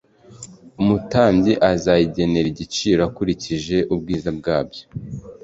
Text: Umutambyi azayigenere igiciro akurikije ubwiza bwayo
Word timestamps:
Umutambyi 0.81 1.53
azayigenere 1.71 2.47
igiciro 2.49 2.99
akurikije 3.09 3.77
ubwiza 3.93 4.29
bwayo 4.39 4.81